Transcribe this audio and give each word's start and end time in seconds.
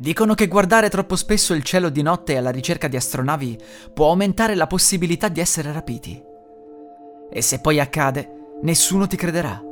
Dicono 0.00 0.32
che 0.32 0.48
guardare 0.48 0.88
troppo 0.88 1.14
spesso 1.14 1.52
il 1.52 1.62
cielo 1.62 1.90
di 1.90 2.00
notte 2.00 2.38
alla 2.38 2.48
ricerca 2.48 2.88
di 2.88 2.96
astronavi 2.96 3.58
può 3.92 4.08
aumentare 4.08 4.54
la 4.54 4.66
possibilità 4.66 5.28
di 5.28 5.40
essere 5.40 5.72
rapiti. 5.72 6.18
E 7.30 7.42
se 7.42 7.60
poi 7.60 7.78
accade, 7.78 8.56
nessuno 8.62 9.06
ti 9.06 9.16
crederà. 9.16 9.62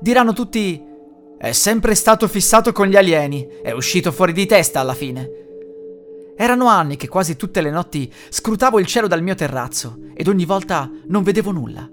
Diranno 0.00 0.34
tutti: 0.34 0.84
è 1.38 1.52
sempre 1.52 1.94
stato 1.94 2.28
fissato 2.28 2.72
con 2.72 2.88
gli 2.88 2.96
alieni, 2.96 3.48
è 3.62 3.70
uscito 3.70 4.12
fuori 4.12 4.34
di 4.34 4.44
testa 4.44 4.80
alla 4.80 4.92
fine. 4.92 5.30
Erano 6.36 6.66
anni 6.66 6.98
che 6.98 7.08
quasi 7.08 7.36
tutte 7.36 7.62
le 7.62 7.70
notti 7.70 8.12
scrutavo 8.28 8.78
il 8.78 8.84
cielo 8.84 9.06
dal 9.06 9.22
mio 9.22 9.34
terrazzo 9.34 9.98
ed 10.12 10.28
ogni 10.28 10.44
volta 10.44 10.90
non 11.06 11.22
vedevo 11.22 11.52
nulla. 11.52 11.88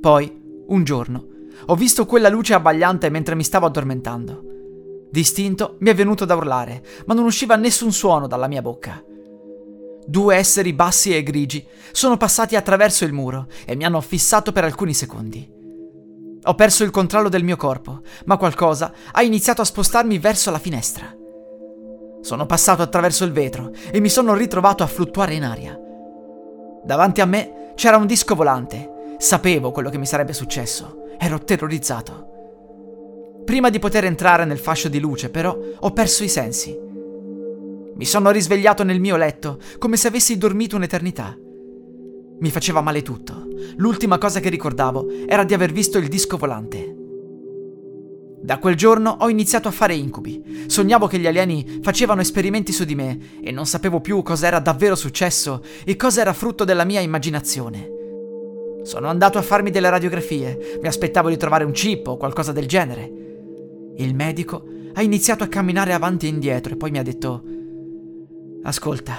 Poi, 0.00 0.40
un 0.68 0.84
giorno, 0.84 1.26
ho 1.66 1.74
visto 1.74 2.06
quella 2.06 2.28
luce 2.28 2.54
abbagliante 2.54 3.10
mentre 3.10 3.34
mi 3.34 3.42
stavo 3.42 3.66
addormentando. 3.66 4.54
Distinto 5.16 5.76
mi 5.78 5.88
è 5.88 5.94
venuto 5.94 6.26
da 6.26 6.34
urlare, 6.34 6.84
ma 7.06 7.14
non 7.14 7.24
usciva 7.24 7.56
nessun 7.56 7.90
suono 7.90 8.26
dalla 8.26 8.48
mia 8.48 8.60
bocca. 8.60 9.02
Due 10.04 10.36
esseri 10.36 10.74
bassi 10.74 11.16
e 11.16 11.22
grigi 11.22 11.66
sono 11.90 12.18
passati 12.18 12.54
attraverso 12.54 13.06
il 13.06 13.14
muro 13.14 13.46
e 13.64 13.76
mi 13.76 13.86
hanno 13.86 14.02
fissato 14.02 14.52
per 14.52 14.64
alcuni 14.64 14.92
secondi. 14.92 15.50
Ho 16.42 16.54
perso 16.54 16.84
il 16.84 16.90
controllo 16.90 17.30
del 17.30 17.44
mio 17.44 17.56
corpo, 17.56 18.02
ma 18.26 18.36
qualcosa 18.36 18.92
ha 19.10 19.22
iniziato 19.22 19.62
a 19.62 19.64
spostarmi 19.64 20.18
verso 20.18 20.50
la 20.50 20.58
finestra. 20.58 21.10
Sono 22.20 22.44
passato 22.44 22.82
attraverso 22.82 23.24
il 23.24 23.32
vetro 23.32 23.72
e 23.90 24.00
mi 24.00 24.10
sono 24.10 24.34
ritrovato 24.34 24.82
a 24.82 24.86
fluttuare 24.86 25.32
in 25.32 25.44
aria. 25.44 25.80
Davanti 26.84 27.22
a 27.22 27.26
me 27.26 27.72
c'era 27.74 27.96
un 27.96 28.06
disco 28.06 28.34
volante. 28.34 29.16
Sapevo 29.16 29.70
quello 29.70 29.88
che 29.88 29.96
mi 29.96 30.04
sarebbe 30.04 30.34
successo. 30.34 31.04
Ero 31.18 31.38
terrorizzato. 31.38 32.35
Prima 33.46 33.70
di 33.70 33.78
poter 33.78 34.04
entrare 34.04 34.44
nel 34.44 34.58
fascio 34.58 34.88
di 34.88 34.98
luce, 34.98 35.30
però, 35.30 35.56
ho 35.78 35.92
perso 35.92 36.24
i 36.24 36.28
sensi. 36.28 36.76
Mi 37.94 38.04
sono 38.04 38.32
risvegliato 38.32 38.82
nel 38.82 38.98
mio 38.98 39.16
letto, 39.16 39.60
come 39.78 39.96
se 39.96 40.08
avessi 40.08 40.36
dormito 40.36 40.74
un'eternità. 40.74 41.38
Mi 42.40 42.50
faceva 42.50 42.80
male 42.80 43.02
tutto. 43.02 43.46
L'ultima 43.76 44.18
cosa 44.18 44.40
che 44.40 44.48
ricordavo 44.48 45.06
era 45.28 45.44
di 45.44 45.54
aver 45.54 45.70
visto 45.70 45.96
il 45.96 46.08
disco 46.08 46.36
volante. 46.36 46.96
Da 48.42 48.58
quel 48.58 48.74
giorno 48.74 49.16
ho 49.20 49.28
iniziato 49.28 49.68
a 49.68 49.72
fare 49.72 49.94
incubi. 49.94 50.64
Sognavo 50.66 51.06
che 51.06 51.18
gli 51.18 51.28
alieni 51.28 51.78
facevano 51.82 52.22
esperimenti 52.22 52.72
su 52.72 52.82
di 52.82 52.96
me 52.96 53.38
e 53.40 53.52
non 53.52 53.64
sapevo 53.64 54.00
più 54.00 54.22
cosa 54.22 54.48
era 54.48 54.58
davvero 54.58 54.96
successo 54.96 55.62
e 55.84 55.94
cosa 55.94 56.20
era 56.20 56.32
frutto 56.32 56.64
della 56.64 56.84
mia 56.84 57.00
immaginazione. 57.00 57.90
Sono 58.82 59.06
andato 59.06 59.38
a 59.38 59.42
farmi 59.42 59.70
delle 59.70 59.88
radiografie, 59.88 60.78
mi 60.82 60.88
aspettavo 60.88 61.28
di 61.28 61.36
trovare 61.36 61.62
un 61.62 61.70
chip 61.70 62.08
o 62.08 62.16
qualcosa 62.16 62.50
del 62.50 62.66
genere. 62.66 63.25
Il 63.96 64.14
medico 64.14 64.64
ha 64.94 65.02
iniziato 65.02 65.44
a 65.44 65.48
camminare 65.48 65.92
avanti 65.92 66.26
e 66.26 66.30
indietro 66.30 66.74
e 66.74 66.76
poi 66.76 66.90
mi 66.90 66.98
ha 66.98 67.02
detto 67.02 67.42
Ascolta, 68.62 69.16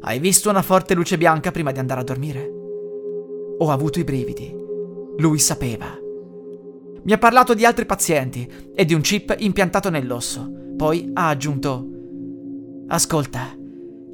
hai 0.00 0.18
visto 0.18 0.50
una 0.50 0.62
forte 0.62 0.94
luce 0.94 1.16
bianca 1.16 1.50
prima 1.50 1.72
di 1.72 1.78
andare 1.78 2.00
a 2.00 2.04
dormire? 2.04 2.50
Ho 3.58 3.70
avuto 3.70 3.98
i 3.98 4.04
brividi. 4.04 4.54
Lui 5.18 5.38
sapeva. 5.38 5.86
Mi 7.02 7.12
ha 7.12 7.18
parlato 7.18 7.54
di 7.54 7.64
altri 7.64 7.86
pazienti 7.86 8.50
e 8.74 8.84
di 8.84 8.94
un 8.94 9.00
chip 9.00 9.34
impiantato 9.38 9.90
nell'osso. 9.90 10.50
Poi 10.76 11.10
ha 11.14 11.28
aggiunto 11.28 11.86
Ascolta, 12.88 13.54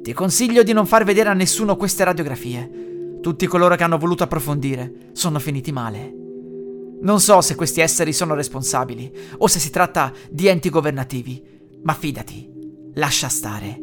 ti 0.01 0.13
consiglio 0.13 0.63
di 0.63 0.73
non 0.73 0.85
far 0.85 1.03
vedere 1.05 1.29
a 1.29 1.33
nessuno 1.33 1.75
queste 1.77 2.03
radiografie. 2.03 3.19
Tutti 3.21 3.47
coloro 3.47 3.75
che 3.75 3.83
hanno 3.83 3.97
voluto 3.97 4.23
approfondire 4.23 5.09
sono 5.13 5.39
finiti 5.39 5.71
male. 5.71 6.24
Non 7.05 7.19
so 7.19 7.39
se 7.41 7.53
questi 7.53 7.81
esseri 7.81 8.11
sono 8.13 8.33
responsabili 8.33 9.11
o 9.37 9.47
se 9.47 9.59
si 9.59 9.69
tratta 9.69 10.11
di 10.27 10.47
enti 10.47 10.71
governativi, 10.71 11.39
ma 11.83 11.93
fidati, 11.93 12.49
lascia 12.95 13.29
stare. 13.29 13.79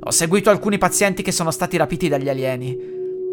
Ho 0.00 0.10
seguito 0.10 0.50
alcuni 0.50 0.76
pazienti 0.76 1.22
che 1.22 1.30
sono 1.30 1.52
stati 1.52 1.76
rapiti 1.76 2.08
dagli 2.08 2.28
alieni. 2.28 2.76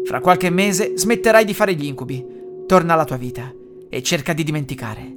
Fra 0.04 0.20
qualche 0.20 0.50
mese 0.50 0.96
smetterai 0.96 1.44
di 1.44 1.52
fare 1.52 1.74
gli 1.74 1.84
incubi, 1.84 2.24
torna 2.64 2.92
alla 2.92 3.04
tua 3.04 3.16
vita 3.16 3.52
e 3.88 4.02
cerca 4.04 4.32
di 4.32 4.44
dimenticare. 4.44 5.16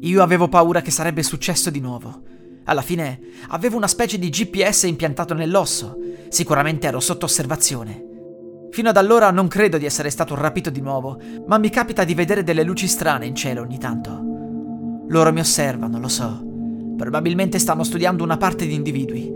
Io 0.00 0.22
avevo 0.22 0.48
paura 0.48 0.80
che 0.80 0.90
sarebbe 0.90 1.22
successo 1.22 1.68
di 1.68 1.80
nuovo. 1.80 2.22
Alla 2.64 2.82
fine 2.82 3.20
avevo 3.48 3.76
una 3.76 3.86
specie 3.86 4.18
di 4.18 4.30
GPS 4.30 4.84
impiantato 4.84 5.34
nell'osso. 5.34 5.94
Sicuramente 6.30 6.86
ero 6.86 7.00
sotto 7.00 7.26
osservazione. 7.26 8.07
Fino 8.70 8.90
ad 8.90 8.96
allora 8.96 9.30
non 9.30 9.48
credo 9.48 9.78
di 9.78 9.86
essere 9.86 10.10
stato 10.10 10.34
rapito 10.34 10.70
di 10.70 10.80
nuovo, 10.80 11.18
ma 11.46 11.58
mi 11.58 11.70
capita 11.70 12.04
di 12.04 12.14
vedere 12.14 12.42
delle 12.42 12.62
luci 12.62 12.86
strane 12.86 13.26
in 13.26 13.34
cielo 13.34 13.62
ogni 13.62 13.78
tanto. 13.78 14.20
Loro 15.08 15.32
mi 15.32 15.40
osservano, 15.40 15.98
lo 15.98 16.08
so. 16.08 16.44
Probabilmente 16.96 17.58
stanno 17.58 17.82
studiando 17.82 18.22
una 18.22 18.36
parte 18.36 18.66
di 18.66 18.74
individui. 18.74 19.32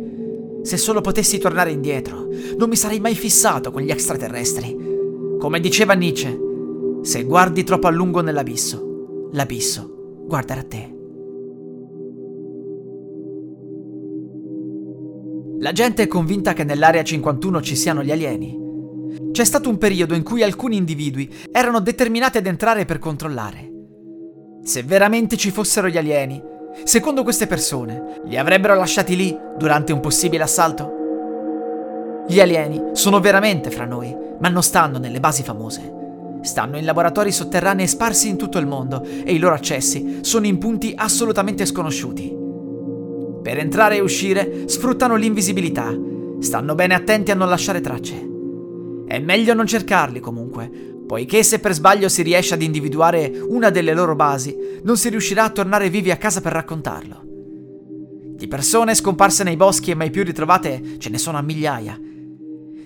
Se 0.63 0.77
solo 0.77 1.01
potessi 1.01 1.39
tornare 1.39 1.71
indietro, 1.71 2.29
non 2.57 2.69
mi 2.69 2.77
sarei 2.77 3.01
mai 3.01 3.15
fissato 3.15 3.71
con 3.71 3.83
gli 3.83 3.91
extraterrestri. 3.91 4.77
Come 5.39 5.61
diceva 5.61 5.95
Nietzsche, 5.95 6.39
se 7.03 7.25
guardi 7.25 7.65
troppo 7.65 7.89
a 7.89 7.91
lungo 7.91 8.21
nell'abisso, 8.21 9.29
l'abisso 9.33 10.25
guarderà 10.27 10.63
te. 10.63 10.97
La 15.59 15.73
gente 15.73 16.03
è 16.03 16.07
convinta 16.07 16.53
che 16.53 16.65
nell'area 16.65 17.03
51 17.03 17.61
ci 17.63 17.77
siano 17.77 18.03
gli 18.03 18.11
alieni. 18.11 18.62
C'è 19.33 19.45
stato 19.45 19.69
un 19.69 19.79
periodo 19.79 20.15
in 20.15 20.23
cui 20.23 20.43
alcuni 20.43 20.77
individui 20.77 21.33
erano 21.51 21.81
determinati 21.81 22.39
ad 22.39 22.47
entrare 22.47 22.85
per 22.85 22.99
controllare. 22.99 23.71
Se 24.63 24.83
veramente 24.83 25.37
ci 25.37 25.51
fossero 25.51 25.89
gli 25.89 25.99
alieni, 25.99 26.41
secondo 26.85 27.23
queste 27.23 27.47
persone, 27.47 28.21
li 28.25 28.37
avrebbero 28.37 28.75
lasciati 28.75 29.17
lì 29.17 29.37
durante 29.57 29.93
un 29.93 30.01
possibile 30.01 30.45
assalto? 30.45 31.01
Gli 32.29 32.41
alieni 32.41 32.91
sono 32.93 33.21
veramente 33.21 33.71
fra 33.71 33.85
noi, 33.85 34.17
ma 34.41 34.49
non 34.49 34.63
stanno 34.63 34.99
nelle 34.99 35.21
basi 35.21 35.43
famose. 35.43 36.01
Stanno 36.43 36.77
in 36.77 36.85
laboratori 36.85 37.33
sotterranei 37.33 37.87
sparsi 37.87 38.29
in 38.29 38.37
tutto 38.37 38.59
il 38.59 38.67
mondo 38.67 39.03
e 39.03 39.33
i 39.33 39.39
loro 39.39 39.55
accessi 39.55 40.19
sono 40.23 40.47
in 40.47 40.59
punti 40.59 40.93
assolutamente 40.95 41.67
sconosciuti. 41.67 42.33
Per 43.43 43.59
entrare 43.59 43.97
e 43.97 44.01
uscire 44.01 44.69
sfruttano 44.69 45.17
l'invisibilità. 45.17 45.93
Stanno 46.39 46.75
bene 46.75 46.95
attenti 46.95 47.31
a 47.31 47.35
non 47.35 47.49
lasciare 47.49 47.81
tracce. 47.81 48.32
È 49.13 49.19
meglio 49.19 49.53
non 49.53 49.67
cercarli 49.67 50.21
comunque, 50.21 50.71
poiché 51.07 51.43
se 51.43 51.59
per 51.59 51.75
sbaglio 51.75 52.09
si 52.09 52.23
riesce 52.23 52.55
ad 52.55 52.63
individuare 52.63 53.31
una 53.47 53.69
delle 53.69 53.93
loro 53.93 54.17
basi, 54.17 54.57
non 54.85 54.97
si 54.97 55.11
riuscirà 55.11 55.45
a 55.45 55.51
tornare 55.51 55.91
vivi 55.91 56.11
a 56.11 56.17
casa 56.17 56.41
per 56.41 56.53
raccontarlo. 56.53 57.23
Di 57.23 58.49
persone 58.49 58.95
scomparse 58.95 59.45
nei 59.45 59.57
boschi 59.57 59.91
e 59.91 59.95
mai 59.95 60.09
più 60.09 60.25
ritrovate 60.25 60.97
ce 60.97 61.11
ne 61.11 61.19
sono 61.19 61.37
a 61.37 61.43
migliaia. 61.43 62.01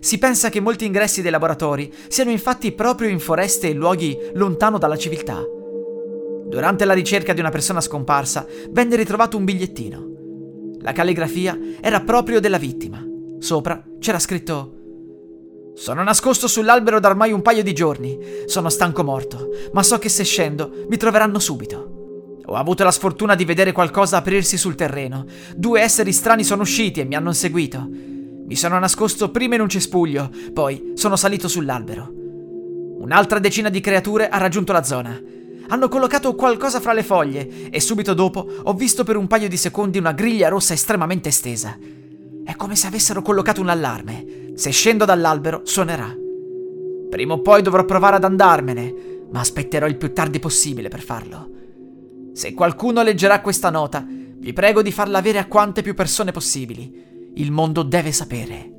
Si 0.01 0.19
pensa 0.19 0.49
che 0.49 0.59
molti 0.59 0.85
ingressi 0.85 1.23
dei 1.23 1.31
laboratori 1.31 1.93
siano 2.09 2.33
infatti 2.33 2.73
proprio 2.73 3.09
in 3.09 3.21
foreste 3.21 3.69
e 3.69 3.75
luoghi 3.75 4.19
lontano 4.35 4.79
dalla 4.79 4.97
civiltà. 4.97 5.41
Durante 6.49 6.85
la 6.85 6.93
ricerca 6.93 7.35
di 7.35 7.39
una 7.39 7.51
persona 7.51 7.81
scomparsa 7.81 8.45
venne 8.71 8.97
ritrovato 8.97 9.37
un 9.37 9.45
bigliettino. 9.45 10.79
La 10.81 10.91
calligrafia 10.91 11.57
era 11.81 12.01
proprio 12.01 12.41
della 12.41 12.59
vittima. 12.59 13.01
Sopra 13.39 13.81
c'era 14.01 14.19
scritto 14.19 14.76
sono 15.77 16.03
nascosto 16.03 16.49
sull'albero 16.49 16.99
da 17.01 17.11
ormai 17.11 17.33
un 17.33 17.43
paio 17.43 17.63
di 17.63 17.75
giorni. 17.75 18.19
Sono 18.47 18.71
stanco 18.71 19.05
morto, 19.05 19.51
ma 19.75 19.83
so 19.83 19.99
che 19.99 20.09
se 20.09 20.25
scendo 20.25 20.87
mi 20.89 20.97
troveranno 20.97 21.39
subito. 21.39 22.41
Ho 22.47 22.55
avuto 22.55 22.83
la 22.83 22.91
sfortuna 22.91 23.35
di 23.35 23.45
vedere 23.45 23.73
qualcosa 23.73 24.17
aprirsi 24.17 24.57
sul 24.57 24.75
terreno. 24.75 25.27
Due 25.55 25.83
esseri 25.83 26.15
strani 26.15 26.45
sono 26.45 26.63
usciti 26.63 27.01
e 27.01 27.05
mi 27.05 27.15
hanno 27.15 27.29
inseguito. 27.29 27.87
Mi 27.87 28.57
sono 28.57 28.79
nascosto 28.79 29.31
prima 29.31 29.57
in 29.57 29.61
un 29.61 29.69
cespuglio, 29.69 30.31
poi 30.55 30.93
sono 30.95 31.15
salito 31.15 31.47
sull'albero. 31.47 32.11
Un'altra 33.01 33.39
decina 33.39 33.69
di 33.69 33.81
creature 33.81 34.31
ha 34.31 34.39
raggiunto 34.39 34.73
la 34.73 34.83
zona. 34.83 35.21
Hanno 35.69 35.89
collocato 35.89 36.35
qualcosa 36.35 36.81
fra 36.81 36.95
le 36.95 37.03
foglie 37.03 37.69
e 37.69 37.81
subito 37.81 38.15
dopo 38.15 38.49
ho 38.63 38.73
visto 38.73 39.05
per 39.05 39.17
un 39.17 39.27
paio 39.27 39.47
di 39.47 39.59
secondi 39.59 39.99
una 39.99 40.13
griglia 40.13 40.49
rossa 40.49 40.73
estremamente 40.73 41.29
estesa. 41.29 41.77
È 42.45 42.57
come 42.57 42.77
se 42.77 42.87
avessero 42.87 43.21
collocato 43.21 43.61
un 43.61 43.69
allarme. 43.69 44.36
Se 44.57 44.71
scendo 44.71 45.05
dall'albero, 45.05 45.61
suonerà. 45.65 46.17
Prima 47.11 47.35
o 47.35 47.43
poi 47.43 47.61
dovrò 47.61 47.85
provare 47.85 48.17
ad 48.17 48.25
andarmene, 48.25 48.95
ma 49.31 49.41
aspetterò 49.41 49.87
il 49.87 49.99
più 49.99 50.15
tardi 50.15 50.39
possibile 50.39 50.89
per 50.89 51.03
farlo. 51.03 51.51
Se 52.33 52.55
qualcuno 52.55 53.03
leggerà 53.03 53.43
questa 53.43 53.69
nota, 53.69 54.03
vi 54.09 54.55
prego 54.55 54.81
di 54.81 54.91
farla 54.93 55.19
avere 55.19 55.37
a 55.37 55.47
quante 55.47 55.83
più 55.83 55.93
persone 55.93 56.33
possibili. 56.33 56.91
Il 57.35 57.53
mondo 57.53 57.83
deve 57.83 58.13
sapere. 58.13 58.73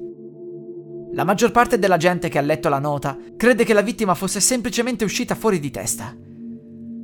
La 1.14 1.24
maggior 1.24 1.52
parte 1.52 1.78
della 1.78 1.98
gente 1.98 2.28
che 2.28 2.40
ha 2.40 2.42
letto 2.42 2.70
la 2.70 2.80
nota 2.80 3.16
crede 3.38 3.64
che 3.64 3.74
la 3.74 3.82
vittima 3.82 4.16
fosse 4.16 4.40
semplicemente 4.40 5.04
uscita 5.04 5.36
fuori 5.36 5.60
di 5.60 5.70
testa. 5.70 6.12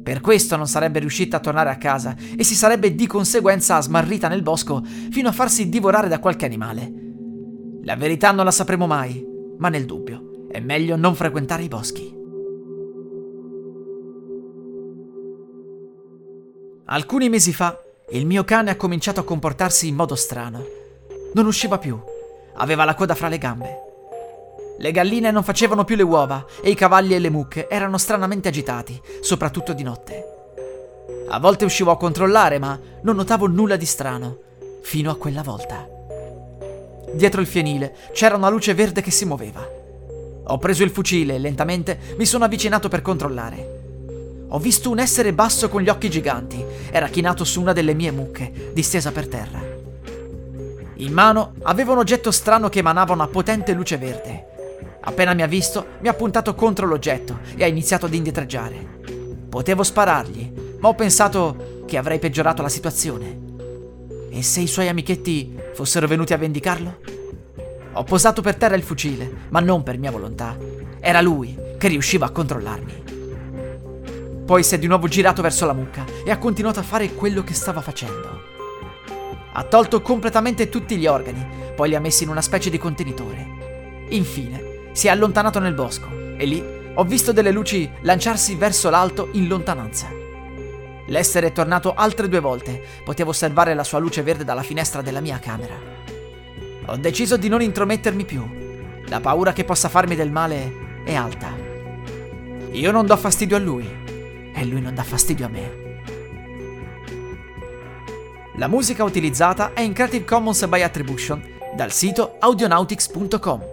Per 0.02 0.20
questo 0.20 0.56
non 0.56 0.68
sarebbe 0.68 0.98
riuscita 0.98 1.38
a 1.38 1.42
tornare 1.42 1.70
a 1.70 1.78
casa 1.78 2.16
e 2.36 2.44
si 2.44 2.56
sarebbe 2.56 2.96
di 2.96 3.06
conseguenza 3.06 3.80
smarrita 3.80 4.28
nel 4.28 4.42
bosco 4.42 4.84
fino 5.12 5.30
a 5.30 5.32
farsi 5.32 5.70
divorare 5.70 6.08
da 6.08 6.18
qualche 6.18 6.46
animale. 6.46 7.03
La 7.86 7.98
verità 7.98 8.32
non 8.32 8.46
la 8.46 8.52
sapremo 8.52 8.88
mai, 8.88 9.26
ma 9.58 9.68
nel 9.68 9.86
dubbio 9.86 10.48
è 10.50 10.62
meglio 10.62 10.96
non 10.96 11.16
frequentare 11.16 11.64
i 11.64 11.68
boschi. 11.68 12.16
Alcuni 16.86 17.28
mesi 17.28 17.52
fa 17.52 17.78
il 18.12 18.26
mio 18.26 18.46
cane 18.46 18.72
ha 18.72 18.78
cominciato 18.78 19.20
a 19.20 19.26
comportarsi 19.26 19.90
in 19.90 19.96
modo 19.96 20.16
strano. 20.16 20.64
Non 21.34 21.46
usciva 21.46 21.78
più, 21.78 22.00
aveva 22.56 22.86
la 22.86 22.96
coda 22.96 23.16
fra 23.16 23.28
le 23.28 23.38
gambe. 23.38 23.78
Le 24.78 24.92
galline 24.92 25.32
non 25.32 25.44
facevano 25.44 25.84
più 25.84 25.98
le 25.98 26.04
uova 26.04 26.46
e 26.62 26.70
i 26.70 26.76
cavalli 26.76 27.16
e 27.16 27.20
le 27.20 27.30
mucche 27.30 27.68
erano 27.68 27.98
stranamente 27.98 28.48
agitati, 28.48 29.00
soprattutto 29.20 29.74
di 29.74 29.84
notte. 29.84 30.24
A 31.28 31.40
volte 31.40 31.66
uscivo 31.66 31.92
a 31.92 31.98
controllare, 31.98 32.60
ma 32.60 32.80
non 33.02 33.16
notavo 33.16 33.48
nulla 33.48 33.76
di 33.76 33.86
strano, 33.86 34.38
fino 34.82 35.12
a 35.12 35.18
quella 35.18 35.42
volta. 35.42 35.93
Dietro 37.12 37.42
il 37.42 37.48
fienile 37.48 37.96
c'era 38.12 38.36
una 38.36 38.50
luce 38.50 38.74
verde 38.74 39.02
che 39.02 39.12
si 39.12 39.26
muoveva. 39.26 39.68
Ho 40.46 40.58
preso 40.58 40.84
il 40.84 40.90
fucile 40.90 41.36
e 41.36 41.40
lentamente 41.40 42.00
mi 42.18 42.26
sono 42.26 42.46
avvicinato 42.46 42.90
per 42.90 43.02
controllare. 43.02 44.46
Ho 44.50 44.60
visto 44.60 44.90
un 44.90 45.00
essere 45.00 45.34
basso 45.34 45.70
con 45.70 45.82
gli 45.82 45.90
occhi 45.90 46.10
giganti. 46.10 46.64
Era 46.92 47.08
chinato 47.08 47.44
su 47.44 47.60
una 47.62 47.74
delle 47.74 47.94
mie 47.94 48.12
mucche, 48.12 48.72
distesa 48.74 49.12
per 49.12 49.28
terra. 49.28 49.60
In 50.98 51.12
mano 51.12 51.54
aveva 51.64 51.94
un 51.94 51.98
oggetto 51.98 52.30
strano 52.32 52.70
che 52.70 52.80
emanava 52.80 53.14
una 53.14 53.28
potente 53.28 53.74
luce 53.74 53.98
verde. 53.98 54.52
Appena 55.02 55.34
mi 55.34 55.42
ha 55.42 55.48
visto, 55.48 55.86
mi 56.02 56.08
ha 56.08 56.14
puntato 56.14 56.56
contro 56.56 56.86
l'oggetto 56.86 57.40
e 57.56 57.64
ha 57.64 57.68
iniziato 57.68 58.06
ad 58.06 58.14
indietreggiare. 58.14 59.02
Potevo 59.50 59.84
sparargli, 59.84 60.78
ma 60.80 60.90
ho 60.90 60.94
pensato 60.94 61.84
che 61.86 61.98
avrei 61.98 62.20
peggiorato 62.20 62.62
la 62.62 62.70
situazione. 62.70 63.40
E 64.30 64.44
se 64.44 64.62
i 64.62 64.68
suoi 64.68 64.88
amichetti 64.88 65.58
fossero 65.74 66.08
venuti 66.08 66.34
a 66.34 66.38
vendicarlo? 66.38 67.00
Ho 67.94 68.04
posato 68.04 68.42
per 68.42 68.56
terra 68.56 68.76
il 68.76 68.84
fucile, 68.84 69.32
ma 69.50 69.60
non 69.60 69.84
per 69.84 69.98
mia 69.98 70.12
volontà. 70.12 70.58
Era 71.00 71.22
lui 71.22 71.58
che 71.78 71.88
riusciva 71.88 72.28
a 72.28 72.32
controllarmi. 72.32 73.04
Poi 74.46 74.64
si 74.64 74.76
è 74.76 74.80
di 74.80 74.88
nuovo 74.88 75.08
girato 75.08 75.42
verso 75.42 75.66
la 75.66 75.74
mucca 75.74 76.04
e 76.26 76.32
ha 76.32 76.38
continuato 76.38 76.80
a 76.80 76.84
fare 76.84 77.14
quello 77.14 77.44
che 77.44 77.54
stava 77.54 77.82
facendo. 77.82 78.42
Ha 79.54 79.64
tolto 79.64 80.02
completamente 80.02 80.70
tutti 80.70 80.98
gli 80.98 81.06
organi, 81.06 81.46
poi 81.76 81.90
li 81.90 81.96
ha 81.96 82.00
messi 82.00 82.24
in 82.24 82.30
una 82.30 82.42
specie 82.42 82.70
di 82.70 82.78
contenitore. 82.78 84.06
Infine, 84.10 84.90
si 84.92 85.08
è 85.08 85.10
allontanato 85.10 85.60
nel 85.60 85.74
bosco 85.74 86.08
e 86.38 86.46
lì 86.46 86.64
ho 86.96 87.04
visto 87.04 87.32
delle 87.32 87.52
luci 87.52 87.90
lanciarsi 88.02 88.56
verso 88.56 88.90
l'alto 88.90 89.30
in 89.34 89.48
lontananza. 89.48 90.23
L'essere 91.14 91.48
è 91.48 91.52
tornato 91.52 91.94
altre 91.94 92.28
due 92.28 92.40
volte. 92.40 92.82
Potevo 93.04 93.30
osservare 93.30 93.76
la 93.76 93.84
sua 93.84 94.00
luce 94.00 94.24
verde 94.24 94.44
dalla 94.44 94.64
finestra 94.64 95.04
della 95.04 95.20
mia 95.20 95.38
camera. 95.38 95.76
Ho 96.88 96.98
deciso 96.98 97.38
di 97.38 97.48
non 97.50 97.62
intromettermi 97.62 98.26
più. 98.26 98.44
La 99.06 99.20
paura 99.20 99.54
che 99.54 99.64
possa 99.64 99.90
farmi 99.90 100.16
del 100.16 100.32
male 100.32 101.04
è 101.06 101.14
alta. 101.14 101.56
Io 102.72 102.92
non 102.92 103.06
do 103.06 103.16
fastidio 103.16 103.56
a 103.56 103.60
lui 103.60 103.88
e 104.56 104.66
lui 104.66 104.82
non 104.82 104.96
dà 104.96 105.04
fastidio 105.04 105.46
a 105.46 105.50
me. 105.50 105.82
La 108.56 108.68
musica 108.68 109.04
utilizzata 109.04 109.74
è 109.74 109.82
in 109.82 109.94
Creative 109.94 110.26
Commons 110.26 110.66
by 110.66 110.82
Attribution 110.82 111.44
dal 111.76 111.92
sito 111.92 112.38
audionautics.com. 112.40 113.73